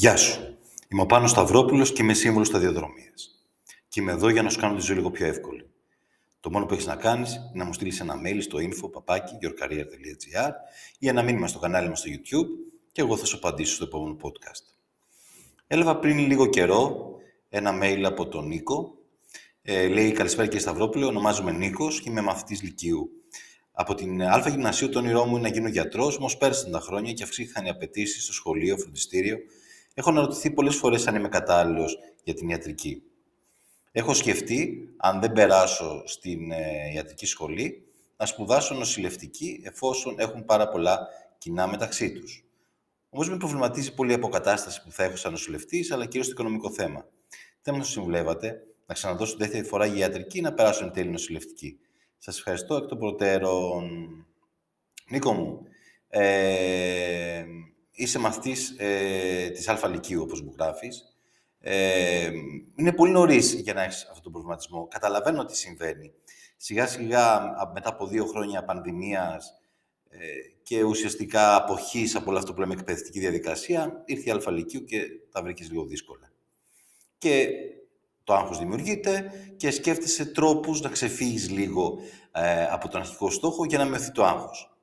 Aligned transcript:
Γεια 0.00 0.16
σου. 0.16 0.58
Είμαι 0.88 1.02
ο 1.02 1.06
Πάνος 1.06 1.30
Σταυρόπουλος 1.30 1.92
και 1.92 2.02
είμαι 2.02 2.14
σύμβολο 2.14 2.44
σταδιοδρομίας. 2.44 3.44
Και 3.88 4.00
είμαι 4.00 4.12
εδώ 4.12 4.28
για 4.28 4.42
να 4.42 4.50
σου 4.50 4.58
κάνω 4.58 4.76
τη 4.76 4.82
ζωή 4.82 4.96
λίγο 4.96 5.10
πιο 5.10 5.26
εύκολη. 5.26 5.70
Το 6.40 6.50
μόνο 6.50 6.66
που 6.66 6.72
έχεις 6.72 6.86
να 6.86 6.96
κάνεις 6.96 7.34
είναι 7.34 7.50
να 7.54 7.64
μου 7.64 7.72
στείλεις 7.72 8.00
ένα 8.00 8.20
mail 8.24 8.38
στο 8.40 8.58
info 8.58 8.92
παπάκι 8.92 9.34
ή 10.98 11.08
ένα 11.08 11.22
μήνυμα 11.22 11.46
στο 11.46 11.58
κανάλι 11.58 11.88
μας 11.88 11.98
στο 11.98 12.10
YouTube 12.10 12.48
και 12.92 13.00
εγώ 13.00 13.16
θα 13.16 13.24
σου 13.24 13.36
απαντήσω 13.36 13.74
στο 13.74 13.84
επόμενο 13.84 14.16
podcast. 14.22 14.74
Έλαβα 15.66 15.96
πριν 15.96 16.18
λίγο 16.18 16.46
καιρό 16.46 17.14
ένα 17.48 17.78
mail 17.82 18.02
από 18.04 18.28
τον 18.28 18.46
Νίκο. 18.46 18.94
Ε, 19.62 19.88
λέει 19.88 20.12
Καλησπέρα 20.12 20.44
κύριε 20.44 20.60
Σταυρόπουλο, 20.60 21.06
ονομάζομαι 21.06 21.52
Νίκος 21.52 22.00
και 22.00 22.10
είμαι 22.10 22.20
μαθητής 22.20 22.62
Λυκείου. 22.62 23.10
Από 23.72 23.94
την 23.94 24.22
Α 24.22 24.48
Γυμνασίου, 24.48 24.88
το 24.88 24.98
όνειρό 24.98 25.24
μου 25.24 25.36
είναι 25.36 25.48
να 25.48 25.54
γίνω 25.54 25.68
γιατρός, 25.68 26.16
όμω 26.16 26.30
πέρασαν 26.38 26.70
τα 26.70 26.80
χρόνια 26.80 27.12
και 27.12 27.22
αυξήθηκαν 27.22 27.64
οι 27.64 27.68
απαιτήσεις 27.68 28.22
στο 28.22 28.32
σχολείο, 28.32 28.76
φροντιστήριο. 28.76 29.38
Έχω 29.94 30.10
αναρωτηθεί 30.10 30.50
πολλές 30.50 30.76
φορές 30.76 31.06
αν 31.06 31.14
είμαι 31.14 31.28
κατάλληλος 31.28 31.98
για 32.24 32.34
την 32.34 32.48
ιατρική. 32.48 33.02
Έχω 33.92 34.14
σκεφτεί, 34.14 34.88
αν 34.96 35.20
δεν 35.20 35.32
περάσω 35.32 36.02
στην 36.06 36.52
ε, 36.52 36.92
ιατρική 36.94 37.26
σχολή, 37.26 37.84
να 38.16 38.26
σπουδάσω 38.26 38.74
νοσηλευτική, 38.74 39.60
εφόσον 39.64 40.14
έχουν 40.18 40.44
πάρα 40.44 40.68
πολλά 40.68 41.08
κοινά 41.38 41.66
μεταξύ 41.66 42.12
τους. 42.12 42.44
Όμως 43.10 43.30
με 43.30 43.36
προβληματίζει 43.36 43.94
πολύ 43.94 44.10
η 44.10 44.14
αποκατάσταση 44.14 44.82
που 44.82 44.92
θα 44.92 45.04
έχω 45.04 45.16
σαν 45.16 45.30
νοσηλευτής, 45.30 45.90
αλλά 45.90 46.06
κυρίως 46.06 46.26
το 46.26 46.32
οικονομικό 46.32 46.70
θέμα. 46.70 47.06
Δεν 47.62 47.74
μου 47.76 47.84
συμβουλεύατε 47.84 48.62
να 48.86 48.94
ξαναδώσω 48.94 49.36
δεύτερη 49.36 49.64
φορά 49.64 49.86
για 49.86 49.98
ιατρική 49.98 50.38
ή 50.38 50.40
να 50.40 50.52
περάσω 50.52 50.84
εν 50.84 50.92
τέλει 50.92 51.10
νοσηλευτική. 51.10 51.78
Σας 52.18 52.38
ευχαριστώ 52.38 52.76
εκ 52.76 52.86
των 52.86 52.98
προτέρων. 52.98 54.10
Νίκο 55.10 55.32
μου, 55.32 55.62
ε, 56.08 57.44
είσαι 57.90 58.18
μαθητής 58.18 58.74
ε, 58.78 59.50
της 59.50 59.68
Αλφα 59.68 59.88
Λυκείου, 59.88 60.22
όπως 60.22 60.42
μου 60.42 60.54
γράφεις. 60.58 61.04
Ε, 61.60 62.30
είναι 62.74 62.92
πολύ 62.92 63.12
νωρίς 63.12 63.52
για 63.52 63.74
να 63.74 63.82
έχεις 63.82 64.06
αυτό 64.10 64.22
τον 64.22 64.32
προβληματισμό. 64.32 64.88
Καταλαβαίνω 64.88 65.44
τι 65.44 65.56
συμβαίνει. 65.56 66.12
Σιγά 66.56 66.86
σιγά, 66.86 67.40
μετά 67.74 67.88
από 67.88 68.06
δύο 68.06 68.24
χρόνια 68.26 68.64
πανδημίας 68.64 69.60
ε, 70.08 70.18
και 70.62 70.82
ουσιαστικά 70.82 71.56
αποχής 71.56 72.14
από 72.14 72.30
όλο 72.30 72.38
αυτό 72.38 72.54
που 72.54 72.60
λέμε 72.60 72.74
εκπαιδευτική 72.74 73.18
διαδικασία, 73.18 74.02
ήρθε 74.04 74.28
η 74.28 74.30
Αλφα 74.30 74.50
Λυκείου 74.50 74.84
και 74.84 75.02
τα 75.32 75.42
βρήκες 75.42 75.70
λίγο 75.70 75.84
δύσκολα. 75.84 76.32
Και 77.18 77.48
το 78.24 78.34
άγχος 78.34 78.58
δημιουργείται 78.58 79.32
και 79.56 79.70
σκέφτεσαι 79.70 80.24
τρόπους 80.24 80.80
να 80.80 80.88
ξεφύγεις 80.88 81.50
λίγο 81.50 81.98
ε, 82.32 82.64
από 82.64 82.88
τον 82.88 83.00
αρχικό 83.00 83.30
στόχο 83.30 83.64
για 83.64 83.78
να 83.78 83.84
μειωθεί 83.84 84.12
το 84.12 84.24
άγχος. 84.24 84.74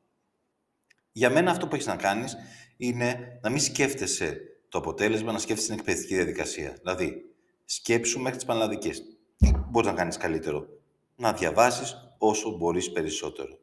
Για 1.18 1.30
μένα 1.30 1.52
αυτό 1.52 1.68
που 1.68 1.76
έχεις 1.76 1.88
να 1.88 1.96
κάνεις 1.96 2.36
είναι 2.78 3.40
να 3.42 3.50
μην 3.50 3.60
σκέφτεσαι 3.60 4.40
το 4.70 4.78
αποτέλεσμα, 4.78 5.32
να 5.32 5.38
σκέφτεσαι 5.38 5.68
την 5.68 5.78
εκπαιδευτική 5.80 6.16
διαδικασία. 6.16 6.78
Δηλαδή, 6.82 7.26
σκέψου 7.66 8.20
μέχρι 8.20 8.38
τις 8.38 8.46
πανελλαδικές. 8.46 9.04
Τι 9.38 9.52
μπορείς 9.70 9.90
να 9.90 9.96
κάνεις 9.96 10.18
καλύτερο; 10.18 10.68
Να 11.16 11.34
διαβάσεις 11.34 11.96
όσο 12.18 12.58
μπορείς 12.58 12.92
περισσότερο. 12.92 13.60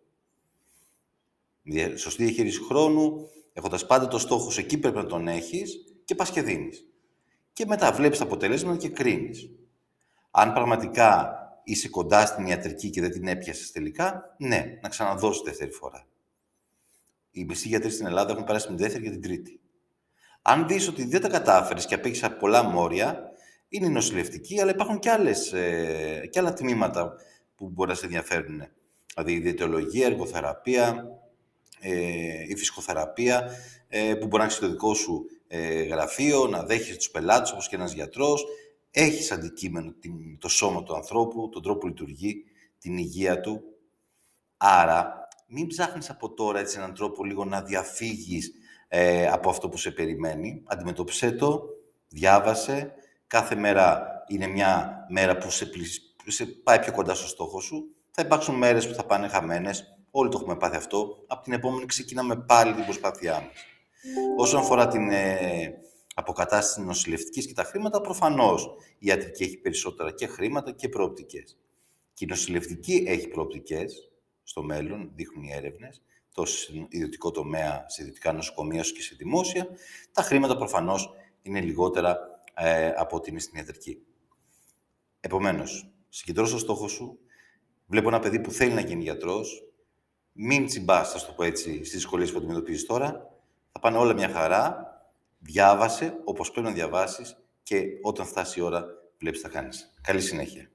Σωστή 1.97 2.25
διαχείριση 2.25 2.63
χρόνου, 2.63 3.29
έχοντας 3.53 3.87
πάντα 3.87 4.09
το 4.09 4.19
στόχο 4.19 4.51
σε 4.51 4.61
εκεί 4.61 4.79
πρέπει 4.79 4.97
να 4.97 5.07
τον 5.07 5.29
έχεις 5.29 5.77
και 6.05 6.15
πας 6.15 6.31
και 6.31 6.43
δίνεις. 6.43 6.87
Και 7.53 7.67
μετά 7.67 7.93
βλέπεις 7.93 8.19
τα 8.19 8.25
αποτελέσματα 8.25 8.77
και 8.77 8.89
κρίνεις. 8.89 9.51
Αν 10.31 10.53
πραγματικά 10.53 11.39
είσαι 11.65 11.89
κοντά 11.89 12.27
στην 12.27 12.47
ιατρική 12.47 12.91
και 12.91 13.01
δεν 13.01 13.11
την 13.11 13.27
έπιασες 13.27 13.71
τελικά, 13.71 14.35
ναι, 14.39 14.79
να 14.83 14.89
ξαναδώσεις 14.89 15.43
δεύτερη 15.43 15.71
φορά. 15.71 16.07
Οι 17.37 17.45
μισοί 17.45 17.69
γιατροί 17.69 17.91
στην 17.91 18.07
Ελλάδα 18.07 18.33
έχουν 18.33 18.45
περάσει 18.45 18.67
την 18.67 18.77
δεύτερη 18.77 19.05
και 19.05 19.11
την 19.11 19.23
τρίτη. 19.23 19.61
Αν 20.43 20.67
δεις 20.67 20.89
ότι 20.89 21.05
δεν 21.05 21.21
τα 21.21 21.29
κατάφερες 21.29 21.87
και 21.87 21.95
απέχεις 21.95 22.23
από 22.23 22.37
πολλά 22.37 22.63
μόρια, 22.63 23.31
είναι 23.69 23.89
νοσηλευτική, 23.89 24.61
αλλά 24.61 24.71
υπάρχουν 24.71 24.99
και, 24.99 25.11
άλλες, 25.11 25.53
ε, 25.53 26.29
και 26.31 26.39
άλλα 26.39 26.53
τμήματα 26.53 27.15
που 27.57 27.69
μπορεί 27.69 27.89
να 27.89 27.95
σε 27.95 28.05
ενδιαφέρουν. 28.05 28.63
Δηλαδή 29.15 29.33
η 29.33 29.39
διαιτολογία, 29.39 30.07
εργοθεραπεία, 30.07 31.07
ε, 31.81 32.43
η 32.49 32.57
φυσικοθεραπεία, 32.57 33.51
ε, 33.89 34.15
που 34.15 34.27
μπορεί 34.27 34.43
να 34.43 34.45
έχεις 34.45 34.59
το 34.59 34.69
δικό 34.69 34.95
σου 34.95 35.25
ε, 35.47 35.83
γραφείο, 35.83 36.47
να 36.47 36.63
δέχεσαι 36.63 36.97
τους 36.97 37.11
πελάτες 37.11 37.53
όπως 37.53 37.69
και 37.69 37.77
ένας 37.77 37.93
γιατρός, 37.93 38.45
έχεις 38.91 39.33
αντικείμενο 39.33 39.95
το 40.39 40.49
σώμα 40.49 40.83
του 40.83 40.95
ανθρώπου, 40.95 41.49
τον 41.49 41.63
τρόπο 41.63 41.79
που 41.79 41.87
λειτουργεί, 41.87 42.45
την 42.79 42.97
υγεία 42.97 43.41
του. 43.41 43.63
Άρα, 44.57 45.24
μην 45.47 45.67
ψάχνεις 45.67 46.11
από 46.11 46.35
τώρα 46.35 46.59
έτσι 46.59 46.79
έναν 46.79 46.95
τρόπο 46.95 47.25
λίγο 47.25 47.45
να 47.45 47.63
διαφύγεις 47.63 48.53
ε, 48.89 49.27
από 49.27 49.51
αυτό 49.51 49.69
που 49.69 49.77
σε 49.77 49.91
περιμένει. 49.91 50.63
Αντιμετώπισε 50.67 51.31
το, 51.31 51.63
διάβασε. 52.09 52.95
Κάθε 53.27 53.55
μέρα 53.55 54.07
είναι 54.27 54.47
μια 54.47 54.99
μέρα 55.09 55.39
που 55.39 55.51
σε, 55.51 55.71
σε 56.27 56.47
πάει 56.47 56.79
πιο 56.79 56.93
κοντά 56.93 57.15
στο 57.15 57.29
στόχο 57.29 57.61
σου. 57.61 57.85
Θα 58.11 58.23
υπάρξουν 58.23 58.55
μέρες 58.55 58.89
που 58.89 58.95
θα 58.95 59.05
πάνε 59.05 59.29
χαμένες. 59.29 59.99
Όλοι 60.11 60.31
το 60.31 60.39
έχουμε 60.41 60.57
πάθει 60.57 60.77
αυτό. 60.77 61.25
Από 61.27 61.43
την 61.43 61.53
επόμενη 61.53 61.87
ξεκινάμε 61.87 62.37
πάλι 62.37 62.75
την 62.75 62.85
προσπάθειά 62.85 63.33
μας. 63.33 63.65
Όσον 64.37 64.61
αφορά 64.61 64.87
την, 64.89 65.11
ε, 65.11 65.75
αποκατάσταση 66.15 66.87
νοσηλευτικής 66.87 67.47
και 67.47 67.53
τα 67.53 67.65
χρήματα, 67.65 68.01
προφανώς 68.01 68.75
η 68.99 69.07
ιατρική 69.07 69.43
έχει 69.43 69.57
περισσότερα 69.57 70.13
και 70.13 70.27
χρήματα 70.27 70.73
και 70.73 70.89
προοπτικές. 70.89 71.59
Και 72.15 72.25
η 72.25 72.29
νοσηλευτική 72.29 73.05
έχει 73.07 73.29
προοπτικές 73.29 74.11
στο 74.45 74.63
μέλλον, 74.63 75.11
δείχνουν 75.15 75.45
οι 75.45 75.53
έρευνες, 75.53 76.03
τόσο 76.35 76.57
σε 76.57 76.87
ιδιωτικό 76.89 77.31
τομέα, 77.31 77.85
σε 77.89 78.03
ιδιωτικά 78.03 78.33
νοσοκομεία 78.33 78.81
όσο 78.81 78.95
και 78.95 79.03
σε 79.03 79.15
δημόσια. 79.19 79.69
Τα 80.13 80.23
χρήματα 80.23 80.57
προφανώς 80.57 81.11
είναι 81.43 81.61
λιγότερα 81.61 82.19
ε, 82.55 82.89
από 82.89 83.17
ότι 83.17 83.31
είναι 83.31 83.39
στην 83.39 83.59
ιατρική. 83.59 83.99
Επομένως, 85.21 85.91
συγκεντρώσω 86.09 86.53
το 86.53 86.59
στόχο 86.59 86.89
σου. 86.89 87.19
Βλέπω 87.87 88.09
ένα 88.09 88.19
παιδί 88.19 88.41
που 88.41 88.51
θέλει 88.51 88.73
να 88.73 88.81
γίνει 88.81 89.03
γιατρός. 89.03 89.63
Μην 90.33 90.67
τσιμπάς, 90.67 91.13
θα 91.13 91.27
το 91.27 91.33
πω 91.33 91.43
έτσι, 91.43 91.75
στις 91.75 91.91
δυσκολίες 91.91 92.33
που 92.33 92.39
αντιμετωπίζεις 92.39 92.87
τώρα. 92.87 93.31
Θα 93.73 93.81
πάνε 93.81 93.97
όλα 93.97 94.13
μια 94.13 94.29
χαρά 94.29 94.95
Διάβασε 95.47 96.21
όπως 96.25 96.51
πρέπει 96.51 96.67
να 96.67 96.73
διαβάσεις 96.73 97.37
και 97.63 97.85
όταν 98.03 98.27
φτάσει 98.27 98.61
η 98.61 98.63
ώρα 98.63 98.85
βλέπεις 99.19 99.43
τι 99.43 99.49
θα 99.49 99.53
κάνεις. 99.53 99.95
Καλή 100.01 100.21
συνέχεια. 100.21 100.71